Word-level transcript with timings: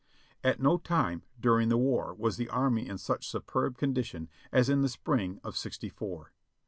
At 0.43 0.59
no 0.59 0.77
time 0.79 1.21
during 1.39 1.69
the 1.69 1.77
war 1.77 2.15
was 2.15 2.35
the 2.37 2.49
army 2.49 2.87
in 2.89 2.97
such 2.97 3.27
superb 3.29 3.77
condi 3.77 4.03
tion 4.03 4.29
as 4.51 4.67
in 4.67 4.81
the 4.81 4.89
spring 4.89 5.39
of 5.43 5.55
sixty 5.55 5.89
four. 5.89 6.33